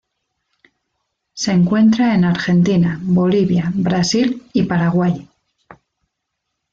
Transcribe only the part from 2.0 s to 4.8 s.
en Argentina, Bolivia, Brasil y